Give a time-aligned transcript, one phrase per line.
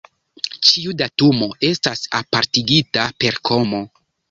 [0.69, 3.87] Ĉiu datumo estas apartigita per komo.